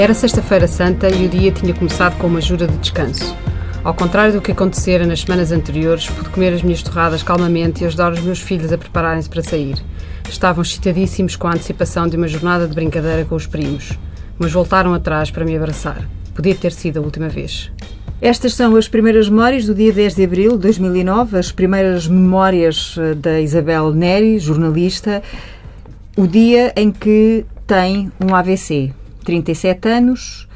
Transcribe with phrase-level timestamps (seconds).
[0.00, 3.36] Era Sexta-feira Santa e o dia tinha começado com uma jura de descanso.
[3.84, 7.86] Ao contrário do que acontecera nas semanas anteriores, pude comer as minhas torradas calmamente e
[7.86, 9.76] ajudar os meus filhos a prepararem-se para sair.
[10.26, 13.92] Estavam excitadíssimos com a antecipação de uma jornada de brincadeira com os primos,
[14.38, 16.08] mas voltaram atrás para me abraçar.
[16.34, 17.70] Podia ter sido a última vez.
[18.22, 22.96] Estas são as primeiras memórias do dia 10 de abril de 2009, as primeiras memórias
[22.98, 25.22] eh, da Isabel Neri, jornalista,
[26.16, 28.94] o dia em que tem um AVC.
[29.24, 30.48] 37 anos.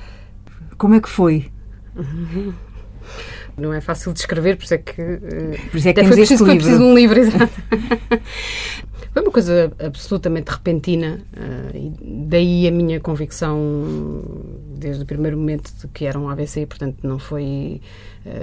[0.76, 1.50] Como é que foi?
[3.56, 5.00] Não é fácil de escrever, por isso é que.
[5.00, 7.52] eh, Por isso é que até foi preciso, foi preciso um livro, exato.
[9.12, 11.92] Foi uma coisa absolutamente repentina, eh, e
[12.26, 14.24] daí a minha convicção
[14.76, 17.80] desde o primeiro momento de que era um AVC, portanto não foi.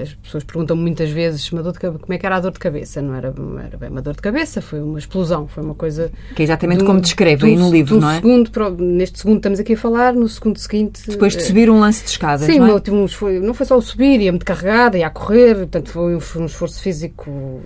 [0.02, 2.60] As pessoas perguntam muitas vezes uma dor de como é que era a dor de
[2.60, 3.02] cabeça.
[3.02, 3.34] Não era,
[3.66, 6.12] era bem uma dor de cabeça, foi uma explosão, foi uma coisa.
[6.36, 8.16] Que é exatamente um- como descreve de um- aí no livro, um não é?
[8.16, 11.02] Segundo, neste segundo estamos aqui a falar, no segundo seguinte.
[11.08, 12.92] Depois de eh, subir um lance de escadas, Sim, não é?
[12.92, 16.16] um esfor- não foi só o subir, ia muito carregada, ia a correr, portanto foi
[16.16, 17.62] um, foi um esforço físico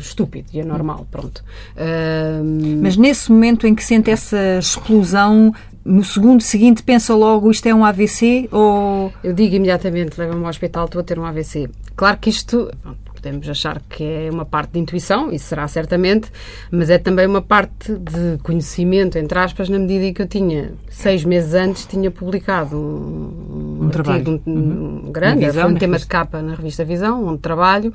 [0.00, 1.44] estúpido e anormal, pronto.
[1.76, 7.66] Ahm, Mas nesse momento em que sente essa explosão, no segundo seguinte pensa logo isto
[7.66, 9.12] é um AVC ou...
[9.24, 11.68] eu digo imediatamente, leva-me ao hospital, estou a ter um AVC.
[11.96, 16.30] Claro que isto, pronto, podemos achar que é uma parte de intuição, isso será certamente,
[16.70, 20.72] mas é também uma parte de conhecimento, entre aspas, na medida em que eu tinha,
[20.88, 24.18] seis meses antes, tinha publicado um, Um trabalho.
[24.20, 25.02] artigo, um, Uhum.
[25.08, 26.08] um grande, Visão, foi um tema de revista.
[26.08, 27.92] capa na revista Visão, onde trabalho,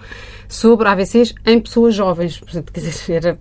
[0.48, 2.40] sobre AVCs em pessoas jovens.
[2.40, 3.40] Portanto, quer dizer, era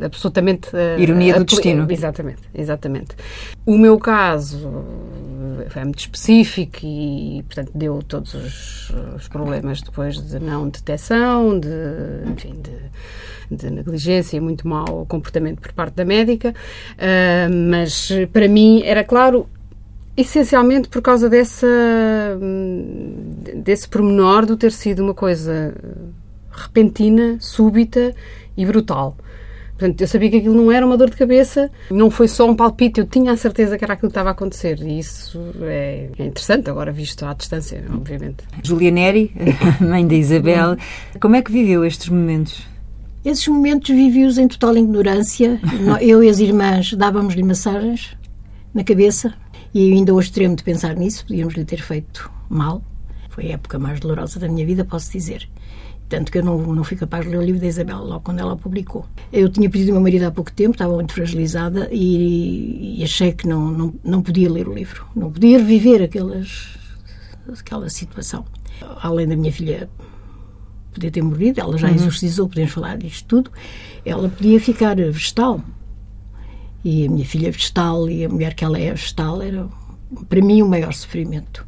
[0.00, 0.68] absolutamente...
[0.74, 1.86] eh, Ironia do destino.
[1.90, 3.16] Exatamente, exatamente.
[3.66, 4.84] O meu caso
[5.68, 11.68] foi muito específico e, portanto, deu todos os, os problemas depois de não detecção, de,
[12.26, 16.54] enfim, de, de negligência e muito mau comportamento por parte da médica.
[16.98, 19.46] Ah, mas, para mim, era claro,
[20.16, 21.66] essencialmente por causa dessa,
[23.56, 25.74] desse pormenor de ter sido uma coisa
[26.50, 28.14] repentina, súbita
[28.56, 29.16] e brutal.
[29.78, 32.54] Portanto, eu sabia que aquilo não era uma dor de cabeça, não foi só um
[32.56, 34.80] palpite, eu tinha a certeza que era aquilo que estava a acontecer.
[34.82, 38.38] E isso é, é interessante, agora visto à distância, obviamente.
[38.64, 39.32] Julia Neri,
[39.80, 40.76] mãe da Isabel,
[41.20, 42.66] como é que viveu estes momentos?
[43.24, 45.60] Esses momentos vivi-os em total ignorância.
[45.80, 48.16] No- Eu e as irmãs dávamos-lhe massagens
[48.74, 49.32] na cabeça
[49.72, 52.82] e ainda hoje extremo de pensar nisso, podíamos-lhe ter feito mal.
[53.28, 55.48] Foi a época mais dolorosa da minha vida, posso dizer.
[56.08, 58.38] Tanto que eu não, não fui capaz de ler o livro da Isabel logo quando
[58.38, 59.04] ela o publicou.
[59.30, 63.32] Eu tinha pedido ao meu marido há pouco tempo, estava muito fragilizada e, e achei
[63.32, 65.06] que não, não, não podia ler o livro.
[65.14, 66.78] Não podia reviver aquelas,
[67.58, 68.44] aquela situação.
[69.02, 69.90] Além da minha filha
[70.94, 73.52] podia ter morrido, ela já exorcizou, podemos falar disto tudo,
[74.04, 75.60] ela podia ficar vegetal.
[76.82, 79.68] E a minha filha vegetal e a mulher que ela é vegetal era,
[80.28, 81.66] para mim, o maior sofrimento.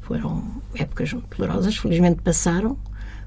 [0.00, 2.78] Foram épocas muito dolorosas, felizmente passaram,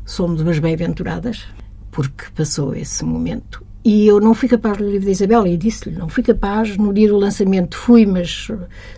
[0.07, 1.45] somos umas bem-aventuradas,
[1.91, 3.63] porque passou esse momento.
[3.83, 6.93] E eu não fui capaz de livro da Isabel, e disse-lhe, não fui capaz, no
[6.93, 8.49] dia do lançamento fui, mas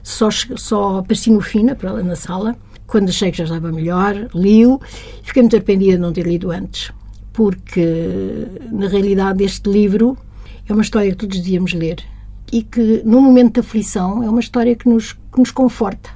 [0.04, 2.56] só, só apareci no fim, para ela na sala,
[2.88, 4.80] quando achei que já estava melhor, li-o,
[5.24, 6.92] fiquei muito arrependida de não ter lido antes,
[7.34, 10.18] porque, na realidade, este livro
[10.68, 12.04] é uma história que todos devíamos ler,
[12.52, 16.10] e que, num momento de aflição, é uma história que nos, que nos conforta.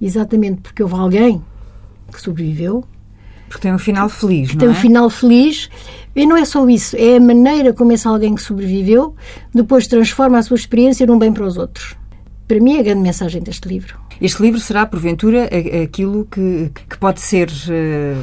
[0.00, 1.42] Exatamente porque houve alguém
[2.12, 2.84] que sobreviveu,
[3.48, 4.70] Porque tem um final feliz, não tem é?
[4.70, 5.68] um final feliz.
[6.16, 9.14] E não é só isso, é a maneira como esse alguém que sobreviveu
[9.54, 11.94] depois transforma a sua experiência num bem para os outros.
[12.48, 13.96] Para mim é a grande mensagem deste livro.
[14.20, 15.48] Este livro será, porventura,
[15.84, 18.16] aquilo que, que pode ser eh,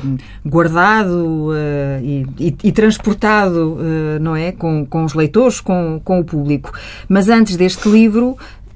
[0.46, 4.52] guardado eh, e, e- e transportado, eh, não é?
[4.52, 6.72] Com, com os leitores, com, com o público.
[7.08, 8.35] Mas antes deste livro,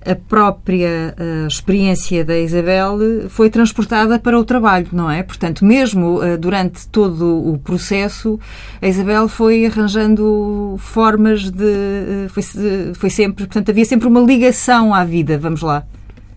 [0.09, 2.97] a própria eh, experiência da Isabel
[3.29, 5.21] foi transportada para o trabalho, não é?
[5.23, 8.39] Portanto, mesmo eh, durante todo o processo,
[8.81, 11.63] a Isabel foi arranjando formas de.
[11.63, 12.43] eh, foi,
[12.95, 13.45] foi sempre.
[13.45, 15.83] Portanto, havia sempre uma ligação à vida, vamos lá.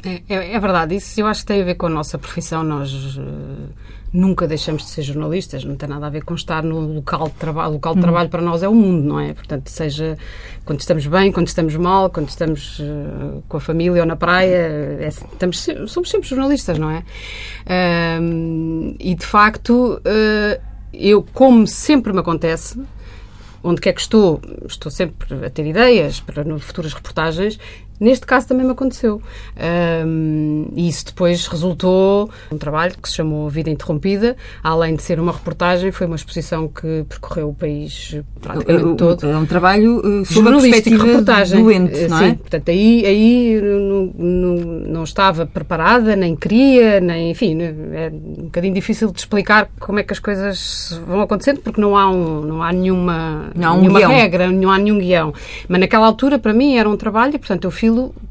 [0.05, 2.63] É, é- é verdade, isso eu acho que tem a ver com a nossa profissão.
[2.65, 3.69] Nós eh,
[4.13, 7.35] nunca deixamos de ser jornalistas, não tem nada a ver com estar no local de
[7.35, 7.71] trabalho.
[7.71, 9.33] O local de trabalho para nós é o mundo, não é?
[9.33, 10.19] Portanto, seja
[10.65, 14.99] quando estamos bem, quando estamos mal, quando estamos eh, com a família ou na praia,
[15.01, 17.03] é- estamos, somos sempre jornalistas, não é?
[17.67, 20.61] Ahm, e de facto, eh,
[20.93, 22.79] eu, como sempre me acontece,
[23.65, 27.59] onde quer que estou, estou sempre a ter ideias para futuras reportagens
[28.01, 29.23] Neste caso também me aconteceu.
[30.05, 34.37] Um, e isso depois resultou um trabalho que se chamou Vida Interrompida.
[34.63, 39.27] Além de ser uma reportagem, foi uma exposição que percorreu o país praticamente é, todo.
[39.27, 41.63] É um trabalho uh, sob a perspectiva reportagem.
[41.63, 42.31] doente, não é?
[42.31, 44.55] Sim, portanto, aí, aí não, não,
[44.89, 50.03] não, estava preparada, nem queria, nem, enfim, é um bocadinho difícil de explicar como é
[50.03, 53.81] que as coisas vão acontecendo, porque não há, um, não há nenhuma, não há um
[53.81, 55.33] nenhuma regra, não há nenhum guião.
[55.69, 57.82] Mas naquela altura, para mim, era um trabalho e, portanto, eu fiz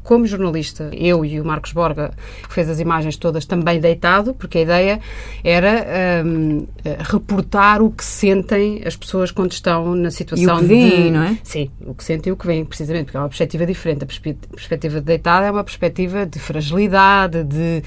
[0.02, 0.90] como jornalista.
[0.92, 2.12] Eu e o Marcos Borga,
[2.46, 5.00] que fez as imagens todas, também deitado, porque a ideia
[5.44, 6.66] era um,
[6.98, 11.10] reportar o que sentem as pessoas quando estão na situação e o que vem, de...
[11.10, 11.38] não é?
[11.42, 14.04] Sim, o que sentem e o que vem, precisamente, porque é uma perspectiva diferente.
[14.04, 17.82] A perspectiva de deitada é uma perspectiva de fragilidade, de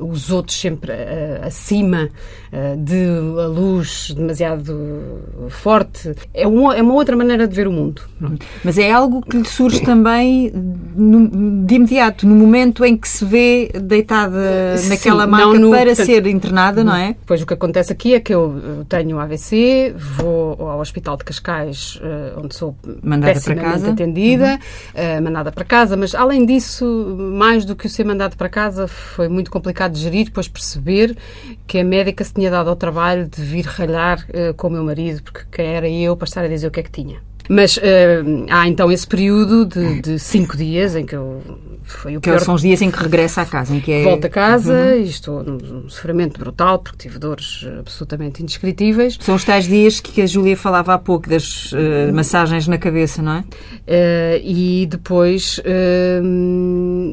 [0.00, 2.08] uh, os outros sempre uh, acima,
[2.52, 3.06] uh, de
[3.40, 6.14] a luz demasiado forte.
[6.32, 8.02] É uma, é uma outra maneira de ver o mundo.
[8.64, 10.52] Mas é algo que lhe surge também
[10.96, 15.86] no, de imediato, no momento em que se vê deitada Sim, naquela maca no, para
[15.86, 17.16] portanto, ser internada, não é?
[17.26, 22.00] Pois o que acontece aqui é que eu tenho AVC, vou ao Hospital de Cascais,
[22.02, 23.90] eh, onde sou mandada para casa.
[23.90, 24.58] atendida, uhum.
[24.94, 26.84] Eh, mandada para casa, mas além disso,
[27.18, 31.16] mais do que o ser mandado para casa, foi muito complicado de gerir, depois perceber
[31.66, 34.26] que a médica se tinha dado ao trabalho de vir ralhar
[34.56, 36.82] com o meu marido, porque quem era eu para estar a dizer o que é
[36.82, 37.20] que tinha.
[37.48, 37.80] Mas uh,
[38.50, 41.42] há então esse período de, de, cinco dias em que eu.
[41.88, 42.40] Foi o que pior...
[42.40, 44.02] são os dias em que regressa à casa, em que é...
[44.02, 44.96] Volto a casa uhum.
[44.96, 49.16] e estou num sofrimento brutal, porque tive dores absolutamente indescritíveis.
[49.20, 53.22] São os tais dias que a Júlia falava há pouco, das uh, massagens na cabeça,
[53.22, 53.38] não é?
[53.38, 55.60] Uh, e depois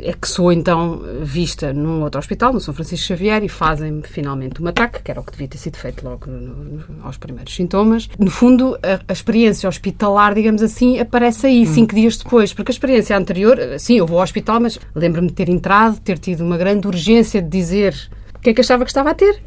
[0.02, 4.60] é que sou então vista num outro hospital, no São Francisco Xavier, e fazem-me finalmente
[4.60, 7.54] um ataque, que era o que devia ter sido feito logo no, no, aos primeiros
[7.54, 8.10] sintomas.
[8.18, 11.74] No fundo, a, a experiência hospitalar digamos assim, aparece aí, hum.
[11.74, 12.54] cinco dias depois.
[12.54, 16.18] Porque a experiência anterior, sim, eu vou ao hospital, mas lembro-me de ter entrado, ter
[16.20, 17.96] tido uma grande urgência de dizer
[18.36, 19.42] o que é que achava que estava a ter.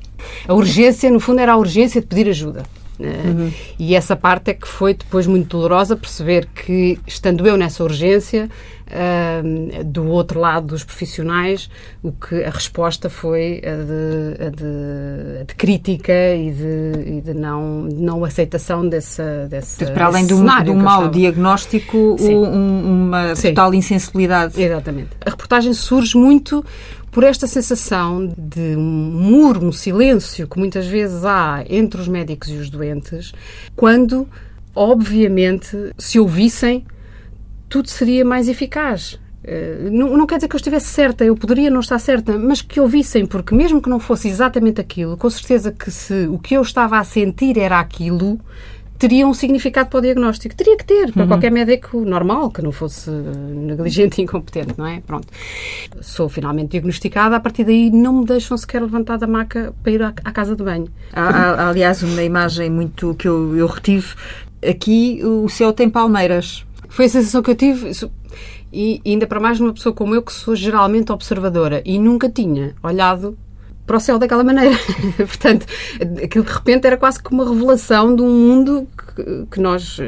[0.49, 2.65] A urgência, no fundo, era a urgência de pedir ajuda.
[2.99, 3.53] Uhum.
[3.79, 8.49] E essa parte é que foi depois muito dolorosa perceber que, estando eu nessa urgência,
[8.87, 11.69] uh, do outro lado dos profissionais,
[12.03, 17.21] o que a resposta foi a de, a de, a de crítica e de, e
[17.21, 19.47] de, não, não aceitação dessa.
[19.49, 20.45] dessa para além de um
[20.77, 23.49] mau diagnóstico, um, uma Sim.
[23.49, 24.61] total insensibilidade.
[24.61, 25.11] Exatamente.
[25.25, 26.65] A reportagem surge muito
[27.17, 32.51] por esta sensação de um muro, um silêncio que muitas vezes há entre os médicos
[32.51, 33.33] e os doentes,
[33.75, 34.29] quando,
[34.75, 36.85] obviamente, se ouvissem,
[37.71, 39.19] tudo seria mais eficaz.
[39.43, 42.61] Eh, não, não, quer dizer que eu estivesse certa, eu poderia não estar certa, mas
[42.61, 46.53] que ouvissem, porque mesmo que não fosse exatamente aquilo, com certeza que se o que
[46.53, 48.39] eu estava a sentir era aquilo,
[48.99, 50.55] teria um significado para o diagnóstico.
[50.55, 51.29] Teria que ter, para uhum.
[51.29, 55.01] qualquer médico normal, que não fosse negligente e incompetente, não é?
[55.01, 55.29] Pronto.
[56.01, 60.03] Sou finalmente diagnosticada, a partir daí não me deixam sequer levantar da maca para ir
[60.03, 60.89] à, à casa de banho.
[61.13, 64.15] Há, há, aliás, uma imagem muito que eu, eu retive.
[64.67, 66.65] Aqui o céu tem palmeiras.
[66.89, 67.93] Foi a sensação que eu tive.
[68.73, 72.75] E ainda para mais numa pessoa como eu, que sou geralmente observadora e nunca tinha
[72.83, 73.37] olhado
[73.87, 74.77] para o céu daquela maneira.
[75.17, 75.67] Portanto,
[76.23, 80.03] aquilo de repente era quase que uma revelação de um mundo que, que nós uh,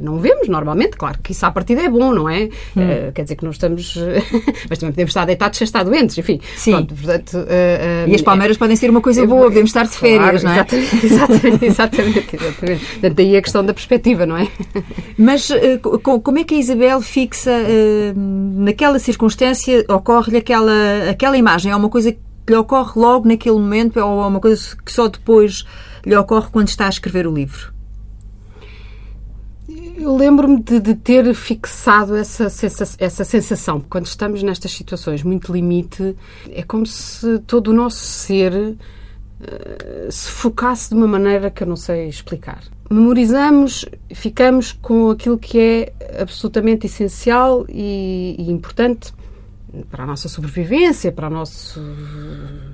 [0.00, 0.96] não vemos normalmente.
[0.96, 2.50] Claro que isso à partida é bom, não é?
[2.76, 2.82] Hum.
[2.82, 3.96] Uh, quer dizer que não estamos.
[4.68, 6.40] mas também podemos estar deitados sem estar doentes, enfim.
[6.56, 6.72] Sim.
[6.72, 10.42] Pronto, portanto, uh, e as palmeiras podem ser uma coisa boa, podemos estar de férias,
[10.42, 10.54] claro, não é?
[10.54, 12.86] Exatamente, exatamente, exatamente, exatamente.
[12.86, 14.48] Portanto, daí a questão da perspectiva, não é?
[15.16, 15.48] Mas
[16.22, 17.52] como é que a Isabel fixa,
[18.14, 21.72] naquela circunstância, ocorre-lhe aquela, aquela imagem?
[21.72, 25.08] É uma coisa que lhe ocorre logo naquele momento ou é uma coisa que só
[25.08, 25.64] depois
[26.04, 27.72] lhe ocorre quando está a escrever o livro?
[29.96, 33.80] Eu lembro-me de, de, ter fixado essa, essa, essa sensação.
[33.80, 36.16] Quando estamos nestas situações muito limite,
[36.50, 38.76] é como se todo o nosso ser uh,
[40.10, 42.62] se focasse de uma maneira que eu não sei explicar.
[42.88, 49.12] Memorizamos, ficamos com aquilo que é absolutamente essencial e, e importante
[49.90, 51.80] para a nossa sobrevivência, para o nosso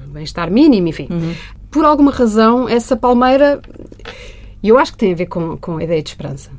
[0.09, 1.09] bem-estar mínimo, enfim.
[1.11, 1.35] Uhum.
[1.71, 3.61] Por alguma razão, essa palmeira,
[4.63, 6.51] eu acho que tem a ver com, com a ideia de esperança.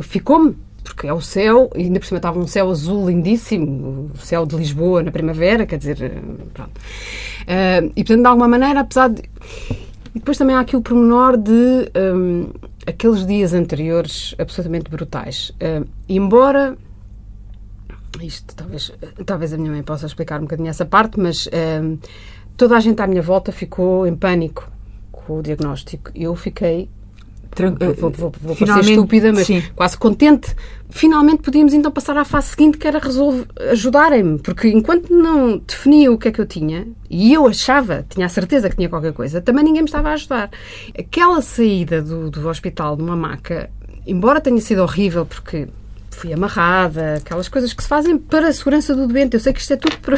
[0.00, 4.18] Ficou-me, porque é o céu, e ainda por cima estava um céu azul lindíssimo, o
[4.18, 6.78] céu de Lisboa na primavera, quer dizer, pronto.
[7.42, 9.22] Uh, e portanto, de alguma maneira, apesar de.
[10.14, 12.50] E depois também há aqui o pormenor de um,
[12.86, 15.50] aqueles dias anteriores absolutamente brutais.
[15.52, 16.76] Uh, embora
[18.22, 18.92] isto talvez,
[19.26, 21.48] talvez a minha mãe possa explicar um bocadinho essa parte, mas
[21.82, 21.98] um,
[22.56, 24.70] toda a gente à minha volta ficou em pânico
[25.10, 26.10] com o diagnóstico.
[26.14, 26.88] Eu fiquei
[28.00, 29.62] vou, vou, vou parecer estúpida, mas sim.
[29.76, 30.54] quase contente.
[30.88, 33.00] Finalmente podíamos então passar à fase seguinte, que era
[33.70, 38.26] ajudarem-me, porque enquanto não definia o que é que eu tinha, e eu achava, tinha
[38.26, 40.50] a certeza que tinha qualquer coisa, também ninguém me estava a ajudar.
[40.98, 43.70] Aquela saída do, do hospital numa maca,
[44.06, 45.68] embora tenha sido horrível, porque
[46.22, 49.34] fui amarrada, aquelas coisas que se fazem para a segurança do doente.
[49.34, 50.16] Eu sei que isto é tudo para,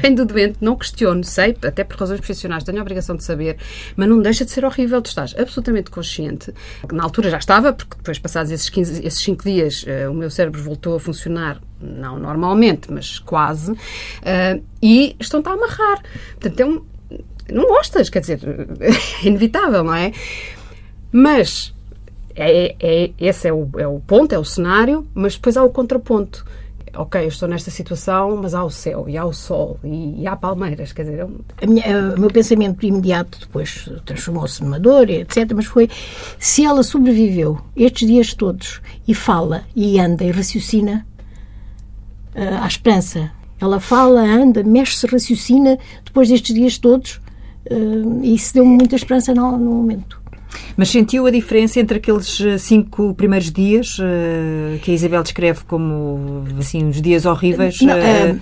[0.00, 3.58] bem do doente, não questiono, sei, até por razões profissionais, tenho a obrigação de saber,
[3.94, 5.02] mas não deixa de ser horrível.
[5.02, 6.54] Tu estás absolutamente consciente.
[6.90, 10.30] Na altura já estava, porque depois, passados esses, 15, esses 5 dias, uh, o meu
[10.30, 16.02] cérebro voltou a funcionar, não normalmente, mas quase, uh, e estão-te a amarrar.
[16.40, 16.82] Portanto, é um,
[17.52, 18.40] não gostas, quer dizer,
[18.80, 20.10] é inevitável, não é?
[21.12, 21.73] Mas
[22.34, 25.70] é, é, esse é o, é o ponto, é o cenário, mas depois há o
[25.70, 26.44] contraponto.
[26.96, 30.26] Ok, eu estou nesta situação, mas há o céu, e há o sol, e, e
[30.28, 31.26] há palmeiras, quer dizer...
[31.60, 35.90] É minha, o meu pensamento imediato depois transformou-se numa dor, etc., mas foi,
[36.38, 41.04] se ela sobreviveu estes dias todos, e fala, e anda, e raciocina,
[42.36, 43.32] uh, à esperança.
[43.60, 47.20] Ela fala, anda, mexe-se, raciocina, depois destes dias todos,
[47.72, 50.22] uh, e isso deu-me muita esperança no, no momento.
[50.76, 55.64] Mas sentiu a diferença entre aqueles eh, cinco primeiros dias uh, que a Isabel descreve
[55.64, 57.80] como assim uns dias horríveis?
[57.80, 58.38] Não, uh,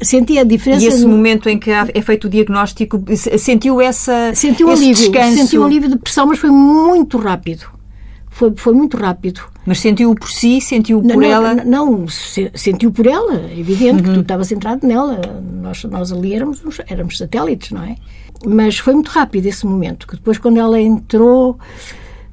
[0.00, 0.84] senti a diferença.
[0.84, 1.08] E esse no...
[1.08, 3.02] momento em que é feito o diagnóstico,
[3.38, 5.36] sentiu essa sentiu esse alívio, descanso?
[5.36, 7.66] Sentiu um alívio de pressão, mas foi muito rápido.
[8.30, 9.42] Foi, foi muito rápido.
[9.64, 11.54] Mas sentiu por si, sentiu por não, ela?
[11.54, 14.08] Não, não, sentiu por ela, é evidente uhum.
[14.08, 15.20] que tu estavas centrado nela.
[15.62, 17.96] Nós, nós ali éramos, éramos satélites, não é?
[18.46, 21.58] Mas foi muito rápido esse momento, que depois quando ela entrou...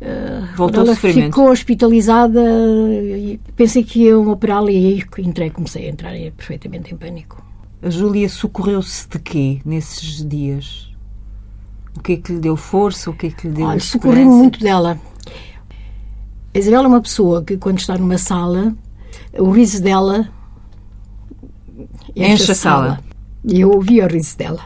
[0.01, 5.89] Uh, Voltou ela ficou hospitalizada e pensei que iam operá-la e aí entrei, comecei a
[5.89, 7.43] entrar perfeitamente em pânico.
[7.83, 10.91] A Júlia socorreu-se de quê nesses dias?
[11.95, 13.09] O que é que lhe deu força?
[13.09, 14.99] O que é que lhe deu Olha, socorri-me muito dela.
[16.53, 18.75] A Isabel é uma pessoa que, quando está numa sala,
[19.37, 20.29] o riso dela
[22.15, 22.99] enche, a sala.
[23.43, 24.61] E eu ouvia o riso dela.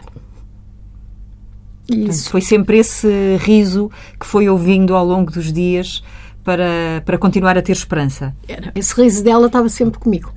[1.90, 2.30] Isso.
[2.30, 3.08] foi sempre esse
[3.40, 6.04] riso que foi ouvindo ao longo dos dias
[6.44, 8.36] para, para continuar a ter esperança.
[8.48, 8.72] Era.
[8.76, 10.32] Esse riso dela estava sempre comigo.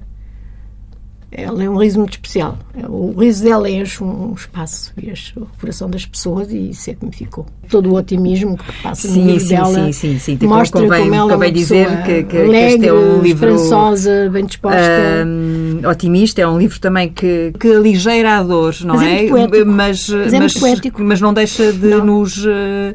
[1.31, 2.59] Ela é um riso muito especial.
[2.89, 7.05] O riso dela enche um espaço, enche o coração das pessoas e isso é que
[7.05, 7.45] me ficou.
[7.69, 10.37] Todo o otimismo que passa sim, no riso dela sim, sim, sim.
[10.37, 13.21] Tipo, mostra convém, como ela é uma dizer que, que, alegre, que este é um
[13.21, 14.81] livro esperançosa, bem disposta.
[15.27, 19.27] Um, otimista, é um livro também que, que aligeira a dor, não mas é?
[19.27, 19.29] é?
[19.29, 19.67] Poético.
[19.67, 21.03] Mas, mas, é mas, poético.
[21.03, 22.05] mas não deixa de não.
[22.05, 22.45] nos...
[22.45, 22.95] Uh,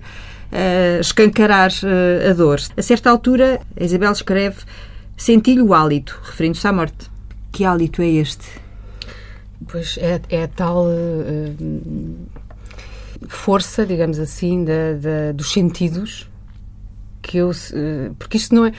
[0.54, 2.60] uh, escancarar uh, a dor.
[2.78, 4.58] A certa altura, a Isabel escreve:
[5.18, 7.12] Senti-lhe o hálito, referindo-se à morte.
[7.52, 8.46] Que hálito é este?
[9.68, 12.28] Pois é, é tal uh,
[13.28, 16.30] força, digamos assim, da, da, dos sentidos
[17.22, 17.50] que eu.
[17.50, 18.74] Uh, porque isto não é.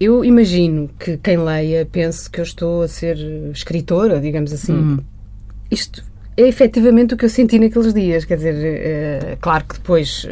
[0.00, 3.16] Eu imagino que quem leia pense que eu estou a ser
[3.52, 4.74] escritora, digamos assim.
[4.74, 4.98] Hum.
[5.70, 6.04] Isto
[6.36, 8.24] é efetivamente o que eu senti naqueles dias.
[8.24, 10.26] Quer dizer, uh, claro que depois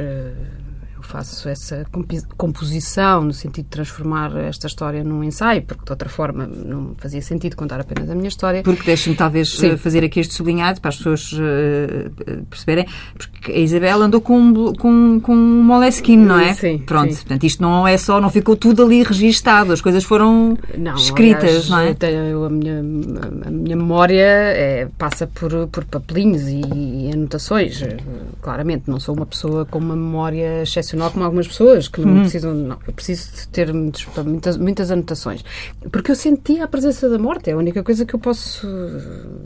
[1.12, 1.84] faço essa
[2.38, 7.20] composição no sentido de transformar esta história num ensaio, porque de outra forma não fazia
[7.20, 8.62] sentido contar apenas a minha história.
[8.62, 9.76] Porque deixe-me talvez Sim.
[9.76, 15.20] fazer aqui este sublinhado para as pessoas uh, perceberem, porque a Isabel andou com, com,
[15.20, 16.54] com um moleskin, não é?
[16.54, 16.78] Sim.
[16.78, 17.20] Pronto, sim.
[17.20, 21.44] portanto isto não é só, não ficou tudo ali registado, as coisas foram não, escritas,
[21.44, 21.94] aliás, não é?
[21.94, 27.82] Tenho, a, minha, a minha memória é, passa por, por papelinhos e, e anotações.
[28.40, 32.20] Claramente, não sou uma pessoa com uma memória excepcional como algumas pessoas que não hum.
[32.20, 32.54] precisam.
[32.54, 35.44] Não, eu preciso de ter muitas, muitas anotações.
[35.90, 38.66] Porque eu sentia a presença da morte, é a única coisa que eu posso,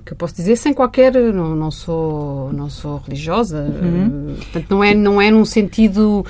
[0.04, 1.12] que eu posso dizer sem qualquer.
[1.14, 3.60] Não, não, sou, não sou religiosa.
[3.60, 4.36] Uhum.
[4.36, 6.24] Portanto, não é, não é num sentido,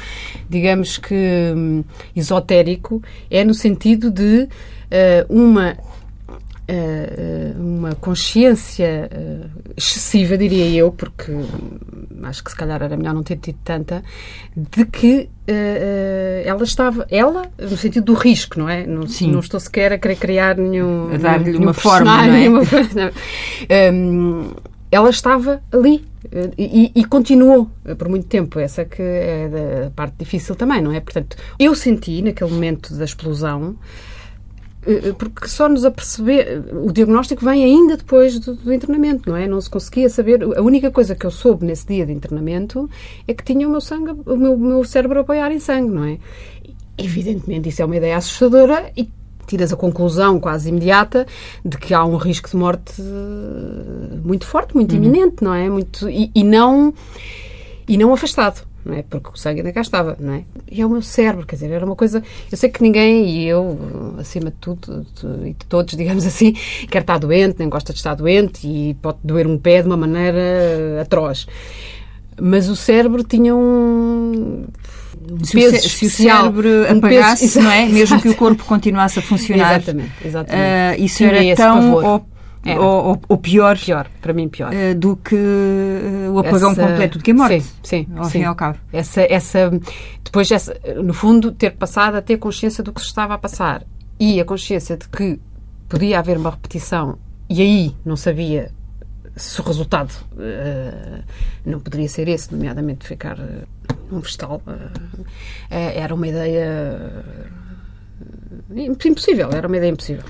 [0.48, 4.48] digamos que hum, esotérico, é no sentido de
[4.90, 5.76] uh, uma
[7.58, 11.32] uma consciência uh, excessiva, diria eu, porque
[12.22, 14.02] acho que se calhar era melhor não ter tido tanta,
[14.56, 15.28] de que
[16.44, 18.84] ela estava, ela, no sentido do risco, não é?
[18.84, 19.30] Não, Sim.
[19.30, 21.14] não estou sequer a querer criar nenhum.
[21.14, 22.30] A dar-lhe uma forma, não é?
[22.32, 22.62] Nenhuma,
[22.94, 23.94] não.
[23.94, 24.50] Um,
[24.90, 26.04] ela estava ali
[26.56, 28.58] e, e, continuou por muito tempo.
[28.58, 31.00] Essa que é a parte difícil também, não é?
[31.00, 34.15] Portanto, eu senti naquele momento da explosão eh,
[35.18, 39.48] porque só nos aperceber, o diagnóstico vem ainda depois do, do, internamento, não é?
[39.48, 42.88] Não se conseguia saber, a única coisa que eu soube nesse dia de internamento
[43.26, 46.04] é que tinha o meu sangue, o meu, meu cérebro a apoiar em sangue, não
[46.04, 46.18] é?
[46.96, 49.10] Evidentemente isso é uma ideia assustadora e
[49.46, 51.26] tiras a conclusão quase imediata
[51.64, 54.98] de que há um risco de morte eh, muito forte, muito uhum.
[54.98, 55.68] iminente, não é?
[55.68, 56.92] Muito, e, e, não,
[57.88, 59.02] e não afastado não é?
[59.02, 60.44] Porque o sangue ainda cá estava, não é?
[60.70, 62.22] E é o meu cérebro, quer dizer, era uma coisa.
[62.50, 65.04] Eu sei que ninguém, e eu, acima de tudo,
[65.44, 66.52] e de todos, digamos assim,
[66.88, 69.96] quer estar doente, nem gosta de estar doente e pode doer um pé de uma
[69.96, 71.46] maneira atroz.
[72.40, 74.66] Mas o cérebro tinha um.
[75.42, 77.86] Se, o, se o cérebro um apagasse, peso, não é?
[77.88, 79.76] Mesmo que o corpo continuasse a funcionar.
[79.76, 81.00] Exatamente, exatamente.
[81.00, 82.26] Uh, isso tinha era tão
[82.66, 82.78] é.
[82.78, 86.86] Ou, ou, pior, pior, para mim pior, uh, do que uh, o apagão essa...
[86.86, 87.60] completo, do que a morte.
[87.60, 88.06] Sim, sim.
[88.16, 88.30] Ao sim.
[88.30, 88.78] fim e ao cabo.
[88.92, 89.70] Essa, essa,
[90.22, 93.84] depois, essa, no fundo, ter passado a ter consciência do que se estava a passar
[94.18, 95.38] e a consciência de que
[95.88, 97.18] podia haver uma repetição
[97.48, 98.72] e aí não sabia
[99.36, 101.22] se o resultado uh,
[101.64, 103.38] não poderia ser esse, nomeadamente ficar
[104.10, 104.62] num vestal,
[105.68, 107.24] era uma ideia
[108.74, 110.24] impossível, era uma ideia impossível.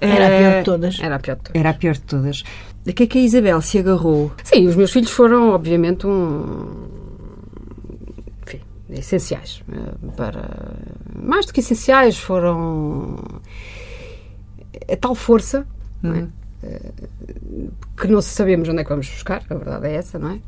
[0.00, 1.00] Era a pior de todas.
[1.00, 1.60] Era a pior de todas.
[1.60, 2.44] Era a pior de todas.
[2.88, 4.32] A que é que a Isabel se agarrou?
[4.42, 6.88] Sim, os meus filhos foram, obviamente, um.
[8.46, 8.60] Enfim,
[8.90, 9.62] essenciais.
[9.70, 10.76] Eh, para.
[11.14, 13.16] Mais do que essenciais, foram.
[14.90, 15.66] A tal força,
[16.02, 16.18] não é?
[16.20, 16.28] Uhum.
[16.62, 16.92] Eh,
[17.96, 20.40] que não sabemos onde é que vamos buscar, a verdade é essa, não é?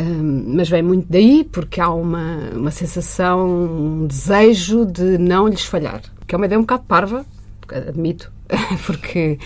[0.00, 5.64] Um, mas vem muito daí porque há uma, uma sensação, um desejo de não lhes
[5.64, 7.24] falhar, que é uma ideia um bocado parva,
[7.68, 8.32] admito,
[8.86, 9.38] porque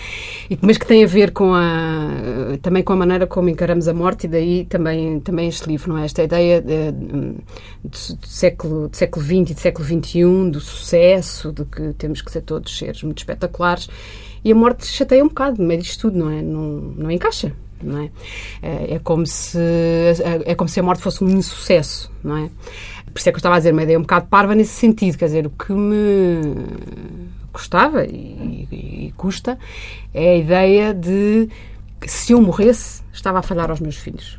[0.61, 4.25] mas que tem a ver com a também com a maneira como encaramos a morte
[4.25, 7.37] e daí também também este livro não é esta ideia de, de,
[7.83, 12.41] de século século XX e de século XXI do sucesso de que temos que ser
[12.41, 13.89] todos seres muito espetaculares
[14.43, 16.61] e a morte chateia um bocado no meio disto tudo não é não,
[16.97, 18.11] não encaixa não é?
[18.61, 18.95] é?
[18.95, 19.57] É como se
[20.45, 22.49] é como se a morte fosse um insucesso, não é?
[23.13, 25.17] Por isso é que eu estava a dizer uma ideia um bocado parva nesse sentido,
[25.17, 26.65] quer dizer, o que me
[27.51, 29.57] custava e, e, e custa
[30.13, 31.49] é a ideia de
[31.99, 34.38] que se eu morresse estava a falhar aos meus filhos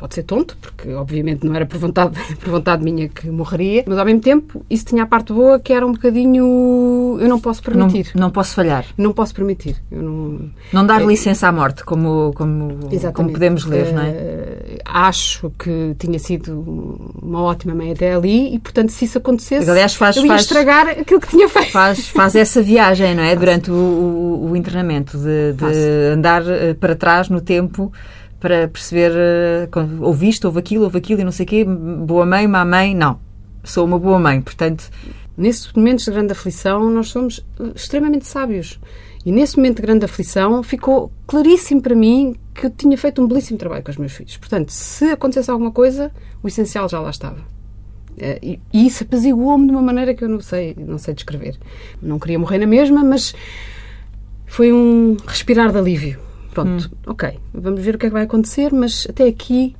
[0.00, 3.98] pode ser tonto, porque obviamente não era por vontade, por vontade minha que morreria, mas
[3.98, 7.18] ao mesmo tempo isso tinha a parte boa que era um bocadinho.
[7.20, 8.10] Eu não posso permitir.
[8.14, 8.86] Não, não posso falhar.
[8.96, 9.76] Não posso permitir.
[9.92, 12.78] Eu não, não dar é, licença à morte, como, como,
[13.12, 14.08] como podemos ler, não é?
[14.08, 19.68] Uh, acho que tinha sido uma ótima meia até ali e, portanto, se isso acontecesse,
[19.68, 21.72] Aliás, faz, eu ia faz, estragar aquilo que tinha feito.
[21.72, 23.36] Faz, faz essa viagem, não é?
[23.36, 27.92] Durante o, o, o internamento, de, de andar eh, para trás no tempo
[28.40, 32.48] para perceber, uh, ouviste, houve aquilo, houve aquilo e não sei o quê, boa mãe,
[32.48, 33.20] má mãe, não.
[33.62, 34.90] Sou uma boa mãe, portanto...
[35.40, 38.78] Nesses momentos de grande aflição, nós somos eh, extremamente sábios.
[39.24, 43.26] E nesse momento de grande aflição, ficou claríssimo para mim que eu tinha feito um
[43.26, 44.36] belíssimo trabalho com os meus filhos.
[44.36, 47.38] Portanto, se acontecesse alguma coisa, o essencial já lá estava.
[48.18, 51.56] Eh, e isso apaziguou-me de uma maneira que eu não sei, não sei descrever.
[52.02, 53.34] Não queria morrer na mesma, mas
[54.46, 56.96] foi um respirar de alívio Pronto, hum.
[57.06, 59.76] ok, vamos ver o que é que vai acontecer, mas até aqui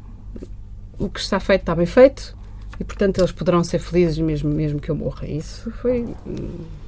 [0.98, 2.36] o que está feito está bem feito
[2.78, 5.26] e, portanto, eles poderão ser felizes mesmo, mesmo que eu morra.
[5.26, 6.06] Isso foi,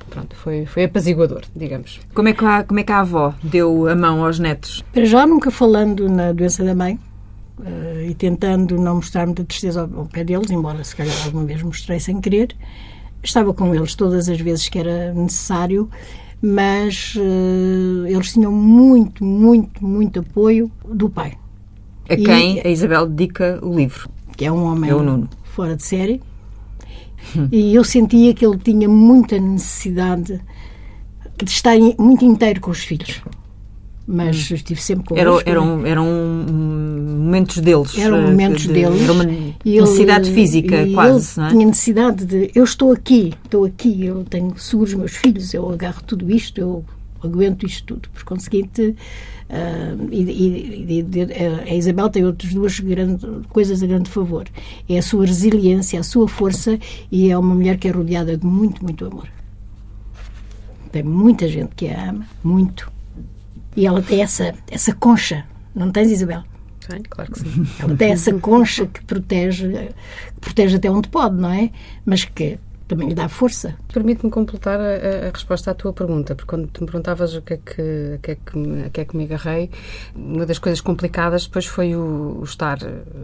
[0.09, 2.01] pronto, foi, foi apaziguador, digamos.
[2.14, 4.83] Como é, que a, como é que a avó deu a mão aos netos?
[4.92, 6.99] Para já, nunca falando na doença da mãe,
[7.59, 11.45] Uh, e tentando não mostrar muita tristeza ao, ao, pé deles, embora se calhar alguma
[11.45, 12.57] vez mostrei sem querer.
[13.23, 15.88] Estava com eles todas as vezes que era necessário
[16.42, 21.38] mas uh, eles tinham muito, muito, muito apoio do pai.
[22.09, 24.11] A quem a Isabel dedica o livro.
[24.37, 24.94] Que é um homem é
[25.44, 26.20] fora de série.
[27.52, 30.40] e eu sentia que ele tinha muita necessidade
[31.38, 33.22] de estar muito inteiro com os filhos
[34.07, 34.55] mas hum.
[34.55, 35.43] estive sempre com eles.
[35.47, 37.97] Eram, eram momentos deles.
[37.97, 39.01] Eram eh, momentos de, deles.
[39.03, 41.41] Era uma necessidade ele, física, quase.
[41.41, 41.51] Ele é?
[41.51, 42.51] tinha necessidade de.
[42.55, 46.85] Eu estou aqui, estou aqui, eu tenho seguros meus filhos, eu agarro tudo isto, eu
[47.23, 48.09] aguento isto tudo.
[48.11, 52.81] Por conseguinte, uh, e, e, e, a Isabel tem outras duas
[53.49, 54.47] coisas a grande favor:
[54.88, 56.79] é a sua resiliência, a sua força,
[57.11, 59.29] e é uma mulher que é rodeada de muito, muito amor.
[60.91, 62.93] Tem muita gente que a ama, muito
[63.77, 66.43] e ela tem essa, essa concha, não tens, Isabel?
[66.81, 67.67] Sim, claro que sim.
[67.79, 71.71] Ela tem essa concha que protege, que protege até onde pode, não é?
[72.05, 72.59] Mas que
[72.89, 73.75] também lhe dá força.
[73.93, 77.55] Permite-me completar a, a, resposta à tua pergunta, porque quando tu me perguntavas o que
[77.55, 77.83] é que,
[78.15, 79.71] a que, é que, que é que me agarrei,
[80.15, 82.79] uma das coisas complicadas depois foi o, o estar,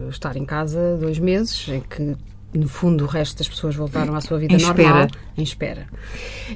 [0.09, 2.15] estar em casa dois meses, em que
[2.53, 5.07] no fundo, o resto das pessoas voltaram à sua vida em normal, espera.
[5.37, 5.87] em espera.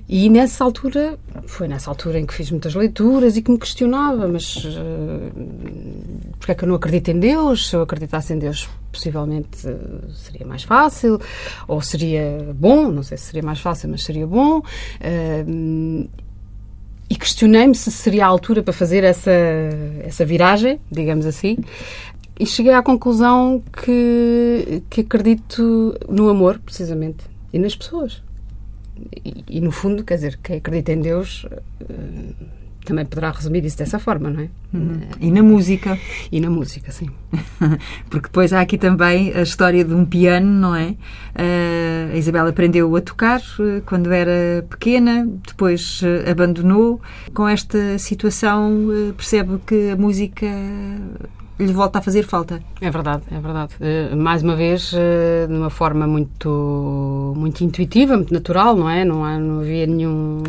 [0.10, 4.28] E nessa altura, foi nessa altura em que fiz muitas leituras e que me questionava,
[4.28, 7.70] mas uh, porque é que eu não acredito em Deus?
[7.70, 11.22] Se eu acreditasse em Deus, possivelmente uh, seria mais fácil,
[11.68, 14.60] ou seria bom, não sei se seria mais fácil, mas seria bom.
[14.60, 16.10] Uh,
[17.10, 19.32] e questionei-me se seria a altura para fazer essa,
[20.02, 21.58] essa viragem, digamos assim.
[22.40, 28.24] E cheguei à conclusão que, que acredito no amor, precisamente, e nas pessoas.
[29.24, 32.34] E, e, no fundo, quer dizer, quem acredita em Deus uh,
[32.86, 34.50] também poderá resumir isso dessa forma, não é?
[34.74, 35.02] Uhum.
[35.20, 35.98] E na música.
[36.32, 37.10] E na música, sim.
[38.10, 40.90] Porque depois há aqui também a história de um piano, não é?
[40.90, 43.42] Uh, a Isabela aprendeu a tocar
[43.86, 47.00] quando era pequena, depois abandonou.
[47.34, 50.48] Com esta situação, percebe que a música
[51.60, 52.62] lhe volta a fazer falta.
[52.82, 53.74] É verdade, é verdade.
[53.80, 59.06] Uh, mais uma vez, uh, de uma forma muito, muito intuitiva, muito natural, não é?
[59.06, 60.42] Não, há, não havia nenhum.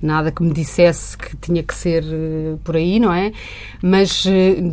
[0.00, 3.32] nada que me dissesse que tinha que ser uh, por aí, não é?
[3.82, 4.24] Mas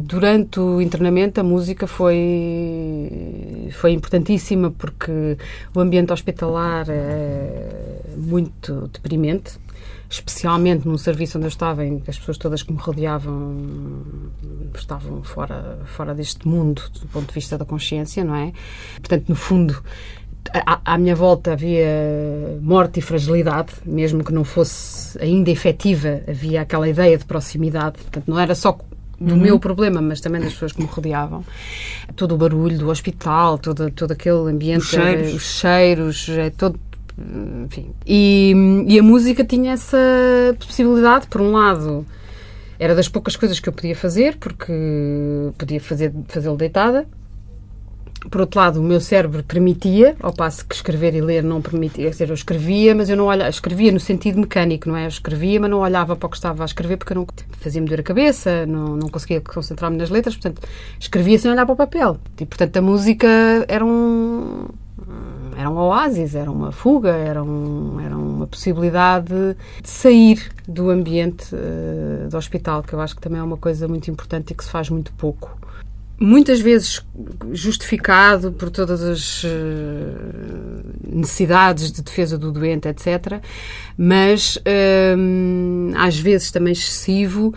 [0.03, 5.38] durante o internamento a música foi, foi importantíssima porque
[5.73, 9.64] o ambiente hospitalar é muito deprimente
[10.09, 13.55] especialmente num serviço onde eu estava, em que as pessoas todas que me rodeavam
[14.73, 18.51] estavam fora, fora deste mundo, do ponto de vista da consciência, não é?
[18.97, 19.81] Portanto, no fundo,
[20.53, 21.87] à, à minha volta havia
[22.61, 27.97] morte e fragilidade, mesmo que não fosse ainda efetiva, havia aquela ideia de proximidade.
[27.97, 28.77] Portanto, não era só
[29.19, 29.39] do uhum.
[29.39, 31.43] meu problema, mas também das pessoas que me rodeavam.
[32.15, 36.79] Todo o barulho do hospital, todo, todo aquele ambiente, os cheiros, os cheiros é todo,
[37.17, 37.91] enfim.
[38.06, 38.54] E,
[38.88, 39.97] e a música tinha essa
[40.60, 42.06] possibilidade, por um lado,
[42.78, 44.73] era das poucas coisas que eu podia fazer, porque
[45.58, 47.08] podia fazer, fazê-lo deitada.
[48.30, 52.06] Por outro lado, o meu cérebro permitia, ao passo que escrever e ler não permitia.
[52.06, 53.49] Quer dizer, eu escrevia, mas eu não olhava.
[53.49, 55.06] Escrevia no sentido mecânico, não é?
[55.06, 57.28] Eu escrevia, mas não olhava para o que estava a escrever porque eu não
[57.60, 60.36] fazia-me doer a cabeça, não, não conseguia concentrar-me nas letras.
[60.36, 60.67] Portanto,
[60.99, 62.17] escrevia sem olhar para o papel.
[62.41, 63.28] E, portanto, a música
[63.67, 64.69] era um
[65.57, 69.33] era um oásis, era uma fuga, era, um, era uma possibilidade
[69.81, 73.87] de sair do ambiente uh, do hospital, que eu acho que também é uma coisa
[73.87, 75.57] muito importante e que se faz muito pouco.
[76.17, 77.05] Muitas vezes
[77.51, 79.47] justificado por todas as uh,
[81.07, 83.41] necessidades de defesa do doente, etc.,
[83.97, 87.53] mas uh, às vezes também excessivo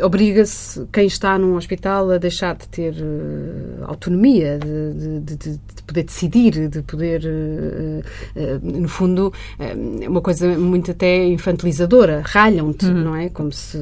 [0.00, 5.82] obriga-se quem está num hospital a deixar de ter uh, autonomia, de, de, de, de,
[5.86, 8.00] poder decidir, de poder, uh,
[8.38, 9.32] uh, no fundo,
[10.06, 12.22] uma coisa muito até infantilizadora.
[12.24, 13.04] Ralham-te, uhum.
[13.04, 13.28] não é?
[13.28, 13.78] Como se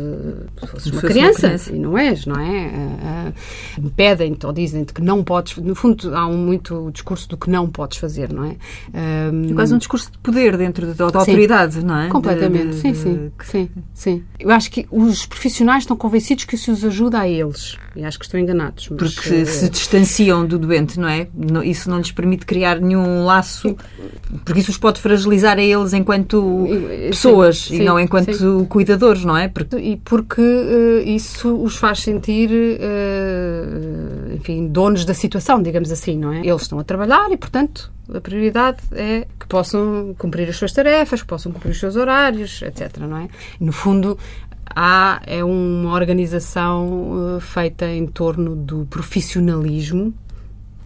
[0.56, 3.32] fosses uma, criança, uma criança, e não és, não é?
[3.78, 5.56] Impedem-te ou dizem-te que não podes.
[5.56, 8.56] No fundo, há um muito discurso do que não podes fazer, não é?
[8.92, 12.08] é quase um discurso de poder dentro da, da autoridade, não é?
[12.08, 14.24] Completamente, sim, sim, sim, sim.
[14.38, 17.78] Eu acho que os profissionais estão convencidos que isso os ajuda a eles.
[17.94, 18.88] E acho que estão enganados.
[18.90, 21.28] Mas, Porque uh, se distanciam do doente, não é?
[21.64, 23.76] Isso não lhes permite criar nenhum laço,
[24.44, 26.66] porque isso os pode fragilizar a eles enquanto
[27.08, 28.64] pessoas sim, sim, e não enquanto sim.
[28.64, 29.46] cuidadores, não é?
[29.46, 29.76] Porque...
[29.76, 36.32] E porque uh, isso os faz sentir, uh, enfim, donos da situação, digamos assim, não
[36.32, 36.40] é?
[36.40, 41.22] Eles estão a trabalhar e, portanto, a prioridade é que possam cumprir as suas tarefas,
[41.22, 42.98] que possam cumprir os seus horários, etc.
[42.98, 43.28] Não é?
[43.60, 44.18] No fundo,
[44.74, 50.14] há é uma organização uh, feita em torno do profissionalismo,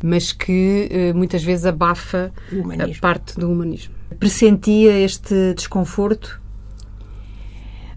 [0.03, 3.95] mas que uh, muitas vezes abafa a parte do humanismo.
[4.19, 6.41] Pressentia este desconforto?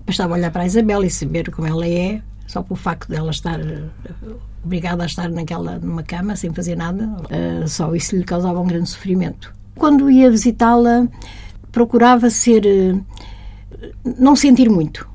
[0.05, 3.59] Bastava olhar para a Isabel e saber como ela é, só pelo facto dela estar
[3.59, 7.07] uh, obrigada a estar naquela numa cama sem fazer nada,
[7.67, 9.53] só isso lhe causava um grande sofrimento.
[9.75, 11.07] Quando ia visitá-la,
[11.71, 12.63] procurava ser
[14.19, 15.07] não sentir muito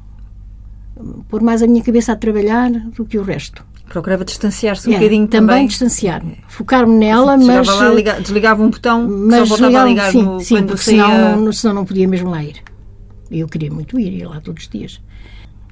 [1.28, 3.64] pôr mais a minha cabeça a trabalhar do que o resto.
[3.88, 5.48] Procurava distanciar-se um é, bocadinho também.
[5.48, 6.38] Também distanciar-me.
[6.48, 7.66] Focar-me nela, mas.
[7.66, 11.04] Lá, liga, desligava um botão, mas só voltava a ligar sim, no, sim, porque saía...
[11.04, 12.56] senão, senão não podia mesmo lá ir.
[13.30, 15.00] Eu queria muito ir, ia lá todos os dias.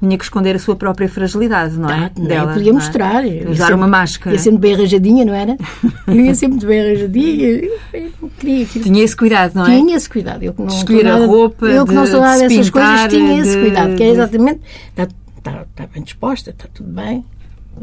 [0.03, 2.07] Tinha que esconder a sua própria fragilidade, não é?
[2.07, 3.25] Ah, não, Dela, podia mostrar.
[3.25, 3.49] É?
[3.49, 4.35] Usar sempre, uma máscara.
[4.35, 5.57] Ia sempre bem arranjadinha, não era?
[6.09, 7.71] eu ia sempre bem arranjadinha.
[7.93, 8.85] Eu queria aquilo.
[8.85, 9.77] Tinha esse cuidado, não é?
[9.77, 10.43] Tinha esse cuidado.
[10.43, 13.57] Eu que não Escolher a roupa, Eu que não sou nada dessas coisas, tinha esse
[13.57, 13.95] cuidado.
[13.95, 14.61] Que é exatamente
[14.91, 15.07] está,
[15.63, 17.25] está bem disposta, está tudo bem.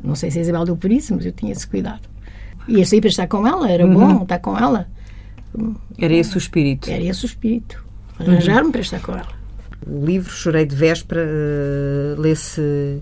[0.04, 2.02] Não sei se a Isabel deu por isso, mas eu tinha esse cuidado.
[2.68, 3.94] Ia sair para estar com ela, era uhum.
[3.94, 4.88] bom estar com ela.
[5.98, 6.90] Era esse o espírito.
[6.90, 7.82] Era esse o espírito.
[8.20, 8.72] Arranjar-me uhum.
[8.72, 9.39] para estar com ela.
[9.88, 13.02] O livro Chorei de Véspera uh, lê-se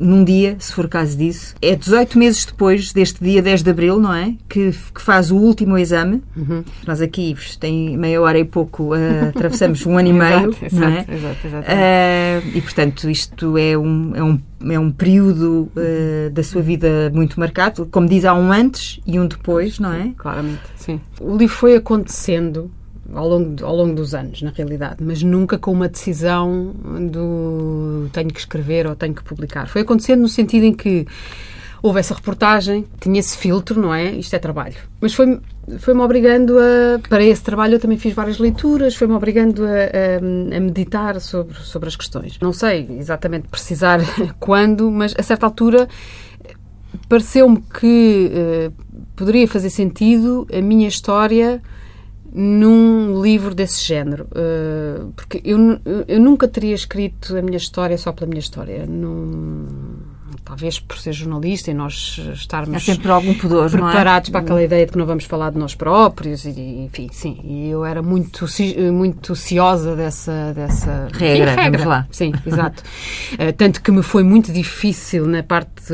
[0.00, 1.54] num dia, se for caso disso.
[1.60, 4.34] É 18 meses depois deste dia 10 de abril, não é?
[4.48, 6.22] Que, que faz o último exame.
[6.34, 6.64] Uhum.
[6.86, 10.88] Nós aqui, tem meia hora e pouco, uh, atravessamos um ano e meio, exato, não
[10.88, 11.06] é?
[11.08, 11.68] Exato, exato.
[11.70, 14.40] Uh, e, portanto, isto é um, é um,
[14.72, 17.86] é um período uh, da sua vida muito marcado.
[17.86, 20.12] Como diz, há um antes e um depois, não é?
[20.16, 20.98] Claramente, sim.
[21.20, 22.70] O livro foi acontecendo
[23.14, 26.72] ao longo, ao longo dos anos, na realidade, mas nunca com uma decisão
[27.10, 29.66] do tenho que escrever ou tenho que publicar.
[29.68, 31.06] Foi acontecendo no sentido em que
[31.82, 34.12] houve essa reportagem, tinha esse filtro, não é?
[34.12, 34.76] Isto é trabalho.
[35.00, 35.40] Mas foi
[35.78, 36.98] foi-me obrigando a.
[37.08, 41.54] Para esse trabalho, eu também fiz várias leituras, foi-me obrigando a, a, a, meditar sobre,
[41.54, 42.38] sobre as questões.
[42.40, 44.00] Não sei exatamente precisar
[44.40, 45.88] quando, mas a certa altura
[47.08, 48.72] pareceu-me que uh,
[49.14, 51.62] poderia fazer sentido a minha história
[52.32, 54.26] num livro desse género.
[54.30, 55.58] Uh, porque eu,
[56.06, 58.86] eu nunca teria escrito a minha história só pela minha história.
[58.86, 59.66] Não,
[60.44, 64.32] talvez por ser jornalista e nós estarmos Há sempre algum pudor, preparados é?
[64.32, 66.50] para aquela ideia de que não vamos falar de nós próprios e,
[66.84, 67.40] enfim, sim.
[67.44, 68.46] E eu era muito
[68.92, 71.88] muito ciosa dessa dessa regra, sim, regra.
[71.88, 72.06] lá.
[72.10, 72.82] Sim, exato.
[73.34, 75.92] uh, tanto que me foi muito difícil na parte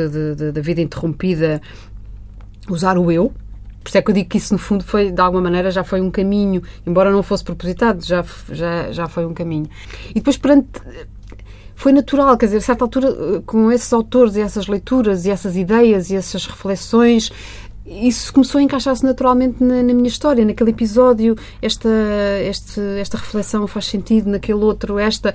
[0.53, 1.61] da vida interrompida
[2.69, 3.33] usar o eu
[3.87, 5.85] por isso é que eu digo que isso, no fundo, foi, de alguma maneira, já
[5.85, 9.71] foi um caminho, embora não fosse propositado, já, já, já foi um caminho.
[10.11, 10.69] E depois, perante.
[11.77, 15.57] Foi natural, quer dizer, a certa altura, com esses autores e essas leituras e essas
[15.57, 17.31] ideias e essas reflexões,
[17.87, 21.89] isso começou a encaixar-se naturalmente na, na, minha história, naquele episódio, esta,
[22.43, 25.33] este, esta reflexão faz sentido, naquele outro, esta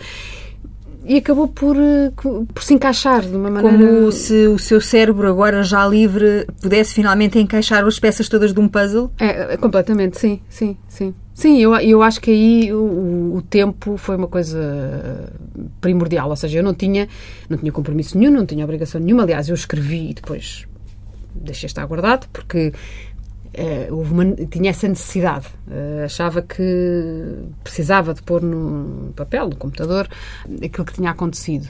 [1.05, 2.11] e acabou por, eh,
[2.53, 3.77] por se encaixar de uma maneira.
[3.77, 8.59] Como se o seu cérebro, agora já livre, pudesse finalmente encaixar as peças todas de
[8.59, 9.11] um puzzle?
[9.19, 11.13] É, é completamente, sim, sim, sim.
[11.33, 15.31] Sim, eu, eu acho que aí o, o, tempo foi uma coisa
[15.79, 17.07] primordial, ou seja, eu não tinha,
[17.49, 19.23] não tinha compromisso nenhum, não tinha obrigação nenhuma.
[19.23, 20.67] Aliás, eu escrevi e depois
[21.33, 22.73] deixei estar guardado, porque
[23.53, 25.47] Uh, uma, tinha essa necessidade.
[25.67, 26.63] Uh, achava que
[27.63, 30.07] precisava de pôr no papel, no computador,
[30.63, 31.69] aquilo que tinha acontecido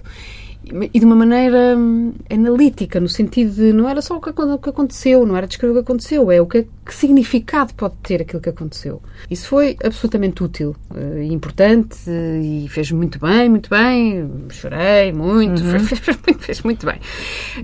[0.64, 5.26] e de uma maneira hum, analítica, no sentido de não era só o que, aconteceu,
[5.26, 8.50] não era descrever o que aconteceu, é o que, que significado pode ter aquilo que
[8.50, 9.02] aconteceu.
[9.30, 14.30] Isso foi absolutamente útil e uh, importante e fez muito bem, muito bem.
[14.50, 15.80] Chorei muito, uhum.
[15.80, 17.00] fez, fez, muito, fez, muito bem.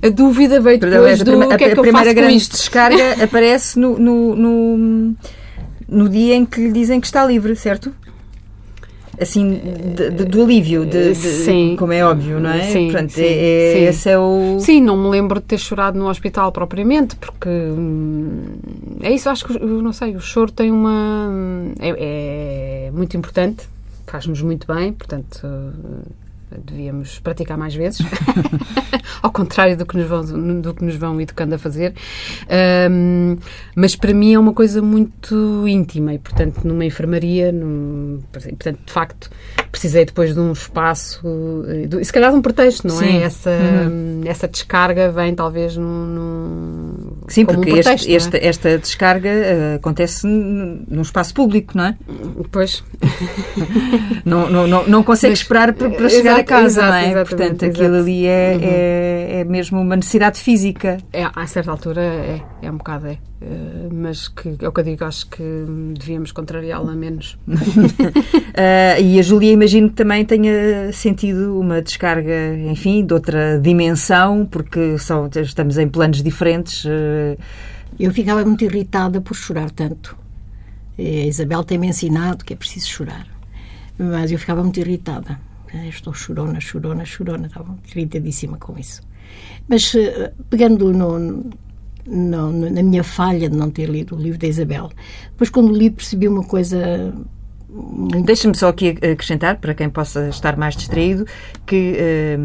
[0.02, 4.00] A dúvida veio depois do a, que é que a primeira grande descarga aparece no,
[4.00, 5.16] no, no,
[5.88, 7.94] no dia em que lhe dizem que está livre, certo?
[9.20, 9.60] Assim
[9.96, 11.76] de, de, do alívio, de, sim.
[11.78, 12.64] como é óbvio, não é?
[12.72, 13.84] Sim, Portanto, sim, é, sim.
[13.86, 14.58] esse é o.
[14.60, 18.58] Sim, não me lembro de ter chorado no hospital propriamente, porque hum,
[19.02, 21.30] é isso, acho que, não sei, o choro tem uma.
[21.80, 23.68] é, é muito importante,
[24.06, 25.48] faz-nos muito bem, portanto
[26.64, 28.02] devíamos praticar mais vezes,
[29.22, 31.94] ao contrário do que nos vão, do que nos vão educando a fazer.
[32.90, 33.38] Um,
[33.76, 38.92] mas para mim é uma coisa muito íntima e, portanto, numa enfermaria, num, portanto, de
[38.92, 39.30] facto,
[39.72, 41.22] precisei depois de um espaço,
[42.00, 43.06] e se calhar de um pretexto, não é?
[43.06, 43.18] Sim.
[43.18, 43.24] é?
[43.24, 44.22] Essa, uhum.
[44.26, 46.06] essa descarga vem talvez num.
[46.06, 48.48] num Sim, porque um pretexto, este, é?
[48.48, 51.98] esta descarga uh, acontece num espaço público, não é?
[52.52, 52.84] Pois.
[54.26, 57.26] não, não, não, não consegue mas, esperar para, para chegar a casa, exato, não é?
[57.26, 58.62] Portanto, aquilo ali é, uhum.
[58.64, 60.98] é, é, mesmo uma necessidade física.
[61.14, 63.18] É, a certa altura é, é um bocado é.
[63.40, 65.44] Uh, mas que é o que eu digo, acho que
[65.94, 67.38] devíamos contrariá-la menos.
[67.48, 74.48] uh, e a Júlia, imagino que também tenha sentido uma descarga, enfim, de outra dimensão,
[74.50, 76.84] porque são, estamos em planos diferentes.
[76.86, 77.38] Uh...
[78.00, 80.18] Eu ficava muito irritada por chorar tanto.
[80.98, 83.28] A Isabel tem-me ensinado que é preciso chorar,
[84.00, 85.40] mas eu ficava muito irritada
[85.86, 89.02] estou chorona, chorona, chorona, estava irritadíssima com isso.
[89.68, 91.20] Mas eh, pegando no,
[92.06, 94.90] no, na minha falha de não ter lido o livro da Isabel,
[95.32, 97.14] depois quando li percebi uma coisa
[98.24, 101.26] Deixa-me só aqui acrescentar, para quem possa estar mais distraído,
[101.66, 102.38] que, eh,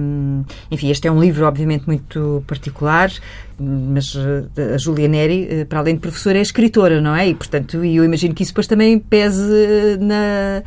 [0.71, 3.11] enfim, este é um livro obviamente muito particular,
[3.59, 7.29] mas eh, a Julia Neri, para além de professora, é escritora, não é?
[7.29, 10.63] E, portanto, eu imagino que isso depois também pese na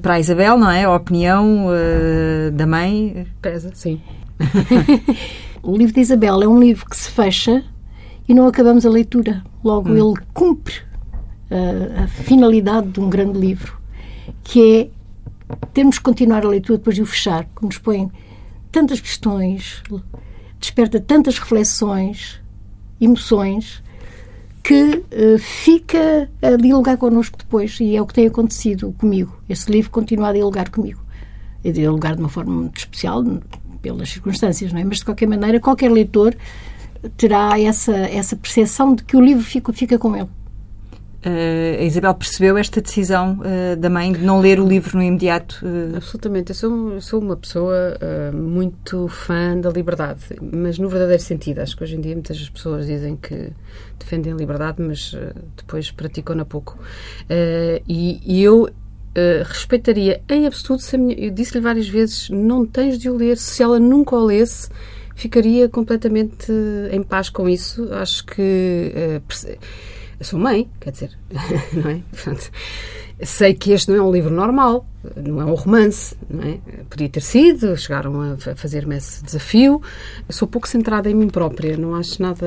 [0.00, 0.84] para a Isabel, não é?
[0.84, 1.66] A opinião
[2.54, 3.26] da mãe.
[3.42, 4.00] Pesa, sim.
[5.62, 7.62] o livro de Isabel é um livro que se fecha
[8.28, 9.42] e não acabamos a leitura.
[9.62, 10.12] Logo, hum.
[10.12, 10.74] ele cumpre
[11.50, 13.75] uh, a finalidade de um grande livro,
[14.44, 18.10] que é termos que continuar a leitura depois de o fechar, que nos põe
[18.72, 19.82] tantas questões,
[20.58, 22.40] desperta tantas reflexões,
[23.00, 23.82] emoções,
[24.62, 29.32] que uh, fica a dialogar connosco depois e é o que tem acontecido comigo.
[29.48, 31.00] Esse livro continua a dialogar comigo.
[31.64, 33.22] A dialogar de uma forma muito especial,
[33.80, 34.84] pelas circunstâncias, não é?
[34.84, 36.36] Mas, de qualquer maneira, qualquer leitor
[37.16, 40.28] terá essa, essa percepção de que o livro fica, fica com ele.
[41.26, 45.02] Uh, a Isabel percebeu esta decisão uh, da mãe de não ler o livro no
[45.02, 45.60] imediato?
[45.60, 45.96] Uh...
[45.96, 46.50] Absolutamente.
[46.50, 47.98] Eu sou, sou uma pessoa
[48.32, 51.58] muito fã da liberdade, mas no verdadeiro sentido.
[51.58, 53.50] Acho que hoje em dia muitas pessoas dizem que
[53.98, 55.16] defendem a liberdade, mas
[55.56, 56.78] depois praticam-na pouco.
[57.88, 58.68] E, e, eu
[59.46, 63.36] respeitaria em absoluto, se minha, eu disse-lhe várias vezes, não tens de o ler.
[63.36, 64.68] Se ela nunca o lesse,
[65.16, 66.52] ficaria completamente
[66.92, 67.92] em paz com isso.
[67.92, 68.92] Acho que.
[68.94, 69.58] Uh,
[70.18, 71.10] eu sou mãe, quer dizer,
[71.72, 72.00] não é?
[72.10, 72.50] Portanto,
[73.22, 76.58] sei que este não é um livro normal, não é um romance, não é?
[76.88, 79.80] Podia ter sido, chegaram a fazer-me esse desafio.
[80.28, 82.46] Eu sou pouco centrada em mim própria, não acho nada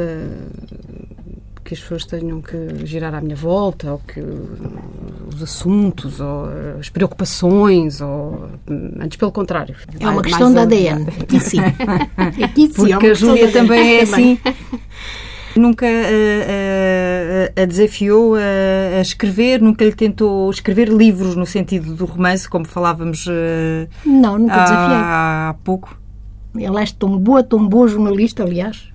[1.70, 6.46] que as pessoas tenham que girar à minha volta, ou que os assuntos, ou
[6.80, 8.50] as preocupações, ou
[9.00, 9.76] antes pelo contrário.
[10.00, 11.60] É uma questão da ADN, aqui sim.
[12.44, 14.40] Aqui sim, Porque é a Júlia também é assim.
[15.56, 15.86] Nunca
[17.40, 22.50] a, eh, eh, desafiou a, escrever, nunca lhe tentou escrever livros no sentido do romance,
[22.50, 24.98] como falávamos eh, Não, nunca desafiei.
[24.98, 26.00] há pouco.
[26.60, 28.90] Ela é tão boa, tão boa jornalista, aliás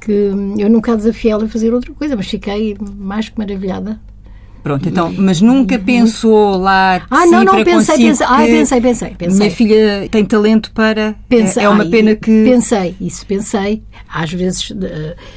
[0.00, 0.10] que
[0.58, 4.00] eu nunca desafiei ela a fazer outra coisa, mas fiquei mais que maravilhada.
[4.62, 9.38] Pronto, então, mas nunca pensou lá Ah, não, não, pensei, pensei, ah, pensei, pensei, pensei.
[9.38, 11.16] Minha filha tem talento para...
[11.28, 12.44] Pensei, é uma pena que...
[12.44, 13.82] Pensei, isso pensei.
[14.08, 14.76] Às vezes, uh,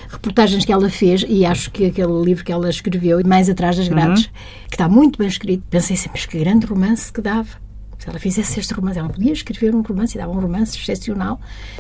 [0.10, 3.88] reportagens que ela fez, e acho que aquele livro que ela escreveu, Mais Atrás das
[3.88, 4.32] Grades, uhum.
[4.70, 7.50] que está muito bem escrito, pensei sempre, mas que grande romance que dava.
[7.98, 11.40] Se ela fizesse este romance, ela podia escrever um romance e dava um romance excepcional.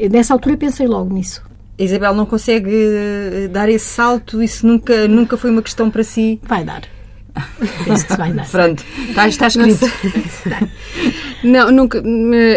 [0.09, 1.43] Nessa altura pensei logo nisso.
[1.77, 4.41] Isabel não consegue eh, dar esse salto?
[4.41, 6.39] Isso nunca, nunca foi uma questão para si?
[6.43, 6.94] Vai dar.
[7.85, 8.47] Penso que vai dar.
[8.47, 9.85] Pronto, está, está escrito.
[11.43, 12.01] Não, nunca.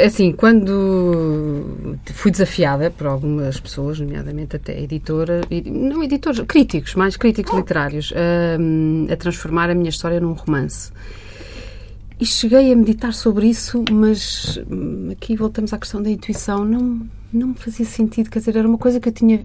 [0.04, 7.54] Assim, quando fui desafiada por algumas pessoas, nomeadamente até editora, não editores, críticos, mais críticos
[7.54, 10.90] literários, a, a transformar a minha história num romance.
[12.20, 16.64] E cheguei a meditar sobre isso, mas hum, aqui voltamos à questão da intuição.
[16.64, 19.40] Não, não me fazia sentido, quer dizer, era uma coisa que eu tinha.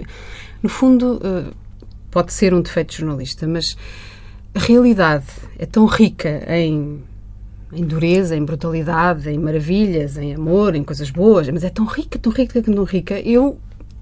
[0.62, 1.54] No fundo, uh,
[2.10, 3.78] pode ser um defeito de jornalista, mas
[4.56, 5.26] a realidade
[5.58, 7.02] é tão rica em,
[7.72, 12.20] em dureza, em brutalidade, em maravilhas, em amor, em coisas boas, mas é tão rica,
[12.20, 13.20] tão rica, tão rica.
[13.20, 13.58] Eu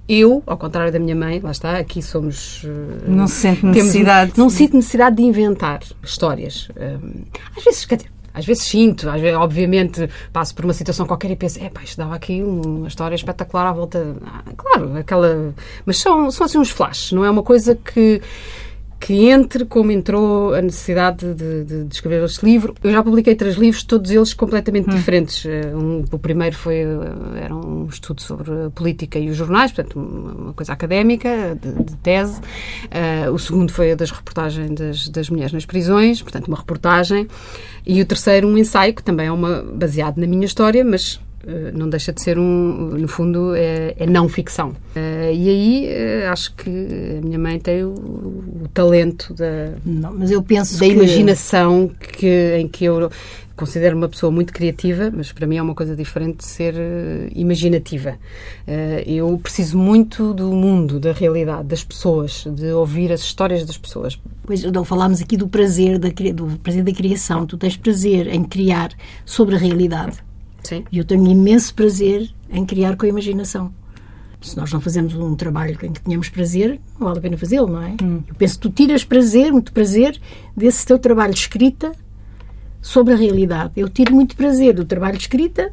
[0.10, 2.64] eu, ao contrário da minha mãe, lá está, aqui somos.
[2.64, 4.34] Uh, não se sente necessidade.
[4.34, 6.68] Temos, não sinto necessidade de inventar histórias.
[6.70, 7.24] Uh,
[7.56, 11.32] às vezes, quer dizer, às vezes sinto, às vezes, obviamente passo por uma situação qualquer
[11.32, 14.16] e penso, é pá, isto dava aqui uma história espetacular à volta.
[14.26, 15.54] Ah, claro, aquela.
[15.86, 18.22] Mas são, são assim uns flashes, não é uma coisa que
[19.02, 22.76] que entre como entrou a necessidade de, de, de, escrever este livro.
[22.84, 24.96] Eu já publiquei três livros, todos eles completamente hum.
[24.96, 25.44] diferentes.
[25.44, 29.72] Eh, um, o primeiro foi eh, era um estudo sobre a política e os jornais,
[29.72, 32.40] portanto uma coisa académica de, de tese.
[32.40, 37.28] Uh, o segundo foi a das reportagens das, das, mulheres nas prisões, portanto uma reportagem.
[37.84, 41.20] E o terceiro um ensaio que também é uma baseado na minha história, mas
[41.74, 44.70] não deixa de ser um, no fundo, é, é não ficção.
[44.96, 46.70] Uh, e aí uh, acho que
[47.18, 50.92] a minha mãe tem o, o talento da, não, mas eu penso da que...
[50.92, 53.10] imaginação que, em que eu
[53.56, 56.74] considero uma pessoa muito criativa, mas para mim é uma coisa diferente de ser
[57.36, 58.18] imaginativa.
[59.06, 64.20] eu preciso muito do mundo, da realidade, das pessoas, de ouvir as histórias das pessoas.
[64.48, 67.46] Pois não falámos aqui do prazer da, do prazer da criação.
[67.46, 68.90] Tu tens prazer em criar
[69.26, 70.18] sobre a realidade
[70.64, 70.84] Sim.
[70.92, 73.74] E eu tenho imenso prazer em criar com a imaginação.
[74.42, 77.68] Se nós não fazemos um trabalho em que tenhamos prazer, não vale a pena fazê-lo,
[77.68, 77.96] não é?
[78.02, 78.24] Hum.
[78.28, 80.20] Eu penso que tu tiras prazer, muito prazer,
[80.58, 81.92] desse teu trabalho de escrita
[82.82, 83.74] sobre a realidade.
[83.76, 85.72] Eu tiro muito prazer do trabalho de escrita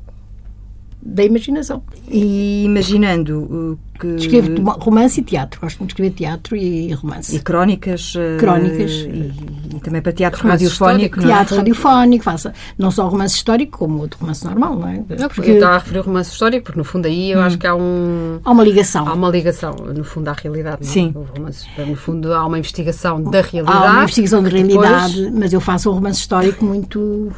[1.00, 1.82] da imaginação.
[2.06, 4.06] E imaginando que...
[4.06, 5.60] Escrevo romance e teatro.
[5.60, 7.36] Gosto muito de escrever teatro e romance.
[7.36, 8.14] E crónicas.
[8.16, 8.90] Eh, crónicas.
[8.90, 9.32] E,
[9.76, 11.20] e também para teatro radiofónico.
[11.20, 11.22] É?
[11.24, 15.04] Teatro radiofónico, faça não só romance histórico, como outro romance normal, não é?
[15.18, 17.42] Não, porque eu estava a referir romance histórico, porque no fundo aí eu hum.
[17.42, 18.40] acho que há um...
[18.44, 19.08] Há uma ligação.
[19.08, 20.82] Há uma ligação, no fundo, à realidade.
[20.82, 20.88] Não?
[20.88, 20.92] É?
[20.92, 21.14] Sim.
[21.36, 23.86] Romance, no fundo, há uma investigação da realidade.
[23.86, 25.34] Há uma investigação da realidade, depois...
[25.34, 27.32] mas eu faço um romance histórico muito,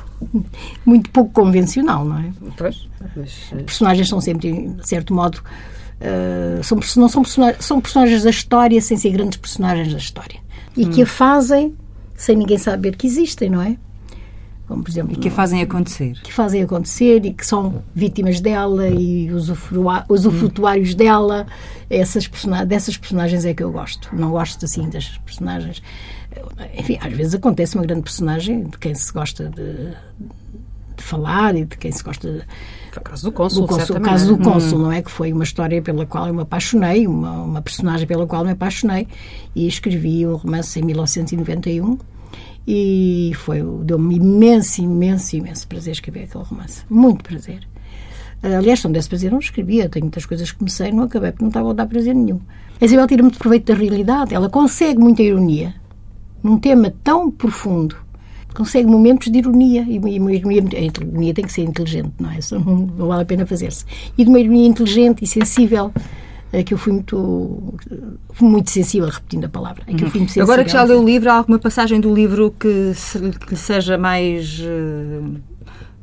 [0.84, 2.30] muito pouco convencional, não é?
[2.56, 2.88] Pois.
[3.16, 3.50] Mas...
[3.52, 5.40] Eh, personagens são sempre, de certo modo,
[6.00, 10.40] uh, são, não são, personagens, são personagens da história sem ser grandes personagens da história.
[10.76, 10.90] E hum.
[10.90, 11.76] que a fazem
[12.14, 13.76] sem ninguém saber que existem, não é?
[14.66, 16.12] Como, por exemplo, e que a fazem acontecer.
[16.22, 20.96] Que fazem acontecer e que são vítimas dela e usufrutuários hum.
[20.96, 21.46] dela.
[21.88, 22.30] Essas
[22.68, 24.08] dessas personagens é que eu gosto.
[24.14, 25.82] Não gosto assim das personagens.
[26.76, 29.90] Enfim, às vezes acontece uma grande personagem de quem se gosta de,
[30.96, 32.42] de falar e de quem se gosta de
[32.92, 34.82] foi o caso do Cônsul, O caso do Cônsul, hum.
[34.82, 35.02] não é?
[35.02, 38.50] Que foi uma história pela qual eu me apaixonei, uma, uma personagem pela qual me
[38.50, 39.06] apaixonei
[39.54, 41.98] e escrevi o romance em 1991
[42.66, 46.84] e foi, deu-me imenso, imenso, imenso prazer escrever aquele romance.
[46.90, 47.66] Muito prazer.
[48.42, 49.88] Aliás, se não desse prazer, não escrevia.
[49.88, 52.40] Tenho muitas coisas que comecei não acabei porque não estava a dar prazer nenhum.
[52.80, 54.34] A Isabel tira muito proveito da realidade.
[54.34, 55.74] Ela consegue muita ironia
[56.42, 57.96] num tema tão profundo
[58.54, 59.84] consegue momentos de ironia.
[59.88, 62.38] E, uma ironia, a ironia tem que ser inteligente, não é?
[62.38, 63.84] Isso não, não vale a pena fazer-se.
[64.16, 65.92] E de uma ironia inteligente e sensível
[66.52, 67.74] é que eu fui muito,
[68.32, 69.84] fui muito sensível, repetindo a palavra.
[69.86, 72.12] É que eu fui muito Agora que já leu o livro, há alguma passagem do
[72.12, 74.58] livro que, se, que seja mais.
[74.58, 75.36] Uh,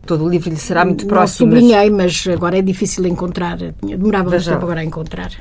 [0.06, 1.52] todo o livro lhe será muito próximo.
[1.52, 2.26] sublinhei, mas...
[2.26, 3.58] mas agora é difícil encontrar.
[3.58, 5.32] Demorava muito tempo agora a encontrar.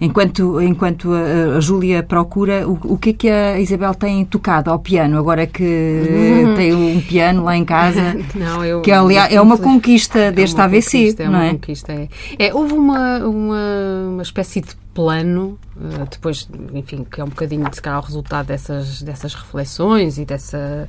[0.00, 4.70] Enquanto, enquanto a, a Júlia procura, o, o que é que a Isabel tem tocado
[4.70, 6.54] ao piano, agora que uhum.
[6.54, 8.16] tem um piano lá em casa?
[8.36, 11.48] não, eu, que aliás, é uma conquista é deste uma AVC, conquista, não é?
[11.48, 11.50] é?
[11.50, 12.08] Conquista, é.
[12.38, 17.68] é houve uma, uma, uma espécie de plano, eh, depois, enfim, que é um bocadinho
[17.68, 20.88] de cá o resultado dessas, dessas reflexões e dessa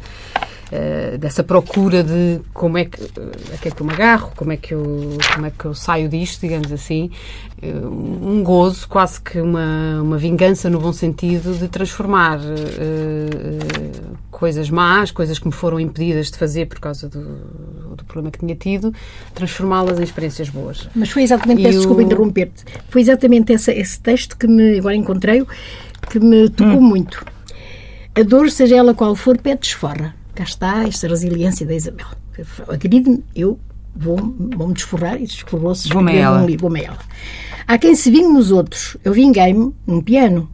[0.71, 4.51] eh, dessa procura de como é que, a que é que eu me agarro, como
[4.51, 7.09] é que eu, como é que eu saio disto, digamos assim,
[7.63, 14.69] uh, um gozo, quase que uma, uma vingança no bom sentido de transformar uh, coisas
[14.69, 18.55] más, coisas que me foram impedidas de fazer por causa do, do problema que tinha
[18.55, 18.93] tido,
[19.33, 20.87] transformá-las em experiências boas.
[20.95, 25.43] Mas foi exatamente, peço desculpa interromper-te, foi exatamente essa, esse texto que me, agora encontrei,
[26.11, 26.81] que me tocou hum.
[26.81, 27.25] muito.
[28.13, 32.07] A dor, seja ela qual for, pede desforra cá está esta resiliência da Isabel.
[32.69, 33.59] Acredite-me, eu
[33.93, 36.41] vou-me vou desforrar e desforrou-se vou-me ela.
[36.41, 36.99] Um vou ela.
[37.67, 38.95] Há quem se vingue nos outros.
[39.03, 40.49] Eu vinguei-me num piano.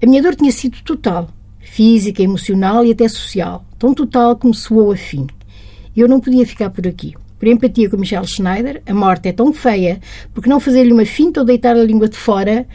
[0.00, 3.64] A minha dor tinha sido total, física, emocional e até social.
[3.78, 5.26] Tão total que me soou a fim.
[5.96, 7.14] Eu não podia ficar por aqui.
[7.38, 10.00] Por empatia com Michel Schneider, a morte é tão feia,
[10.32, 12.66] porque não fazer-lhe uma finta ou deitar a língua de fora,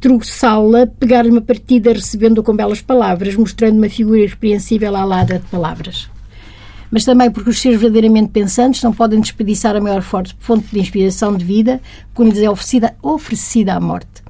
[0.00, 5.46] truçá-la, pegar-lhe uma partida recebendo-a com belas palavras, mostrando uma figura irrepreensível à lada de
[5.46, 6.10] palavras.
[6.90, 10.34] Mas também porque os seres verdadeiramente pensantes não podem desperdiçar a maior fonte
[10.72, 11.80] de inspiração de vida
[12.12, 14.22] quando lhes é oferecida, oferecida à morte.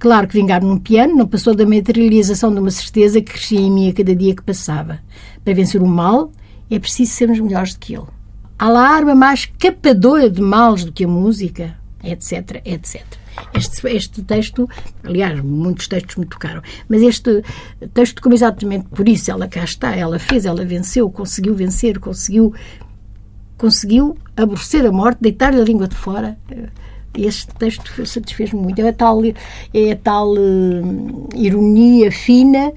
[0.00, 3.70] Claro que vingar num piano não passou da materialização de uma certeza que crescia em
[3.70, 4.98] mim a cada dia que passava.
[5.44, 6.32] Para vencer o mal,
[6.68, 8.21] é preciso sermos melhores do que ele.
[8.64, 13.02] Há arma mais capadora de males do que a música, etc, etc.
[13.52, 14.70] Este, este texto,
[15.02, 17.42] aliás, muitos textos me tocaram, mas este
[17.92, 22.54] texto, como exatamente por isso ela cá está, ela fez, ela venceu, conseguiu vencer, conseguiu,
[23.58, 26.38] conseguiu aborrecer a morte, deitar-lhe a língua de fora.
[27.18, 28.80] Este texto satisfez-me muito.
[28.80, 32.72] É a tal, é a tal uh, ironia fina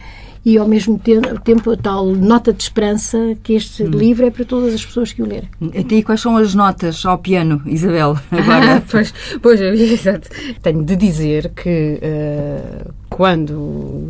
[0.45, 1.01] e ao mesmo
[1.43, 3.89] tempo a tal nota de esperança que este hum.
[3.89, 5.49] livro é para todas as pessoas que o lerem.
[5.89, 8.15] E quais são as notas ao piano, Isabel?
[8.29, 8.83] Agora?
[8.89, 10.29] pois, pois, exato.
[10.61, 13.51] Tenho de dizer que uh, quando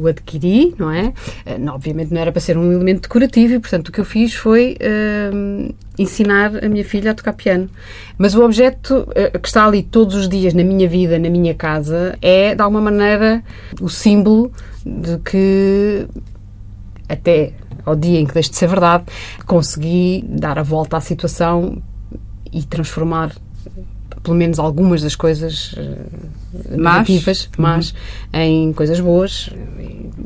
[0.02, 1.14] o adquiri, não é?
[1.46, 4.34] Uh, obviamente não era para ser um elemento decorativo e, portanto, o que eu fiz
[4.34, 7.70] foi uh, ensinar a minha filha a tocar piano.
[8.18, 9.08] Mas o objeto
[9.42, 12.82] que está ali todos os dias na minha vida, na minha casa, é, de alguma
[12.82, 13.44] maneira,
[13.82, 14.52] o símbolo
[14.86, 16.08] de que
[17.08, 17.54] até
[17.86, 19.06] ao dia em que deixe de ser verdade,
[19.46, 21.82] consegui dar a volta à situação
[22.52, 23.32] e transformar
[24.26, 28.40] pelo menos algumas das coisas uh, negativas, mas uhum.
[28.40, 29.50] em coisas boas.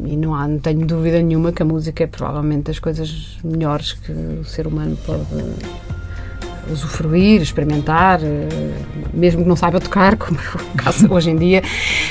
[0.06, 3.94] E, não, há, não tenho dúvida nenhuma que a música é provavelmente das coisas melhores
[3.94, 5.26] que o ser humano pode
[6.72, 8.48] usufruir, experimentar, eh,
[9.14, 11.62] mesmo que não saiba tocar, como é o caso hoje em dia,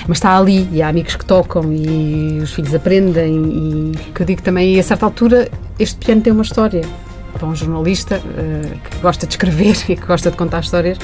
[0.07, 4.27] mas está ali e há amigos que tocam e os filhos aprendem e que eu
[4.27, 6.83] digo também, a certa altura, este piano tem uma história.
[7.33, 10.99] Para um jornalista uh, que gosta de escrever e que gosta de contar histórias,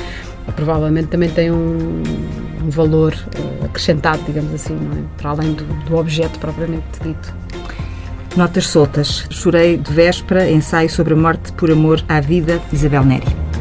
[0.52, 2.02] provavelmente também tem um,
[2.64, 3.14] um valor
[3.64, 5.02] acrescentado, digamos assim, é?
[5.20, 7.34] para além do, do objeto propriamente dito.
[8.36, 9.26] Notas soltas.
[9.30, 13.53] Chorei de véspera, ensaio sobre a morte por amor à vida, Isabel Neri.